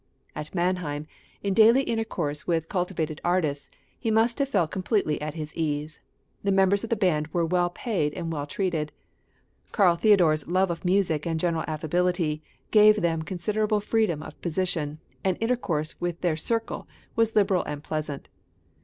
[0.35, 1.05] At Mannheim,
[1.43, 3.69] in daily intercourse with cultivated artists,
[3.99, 5.99] he {MANNHEIM.} (382) must have felt completely at his ease.
[6.43, 8.91] The members of the band were well paid and well treated;
[9.71, 12.41] Karl Theodor's love of music and general affability
[12.71, 18.27] gave them considerable freedom of position, and intercourse with their circle was liberal and pleasant.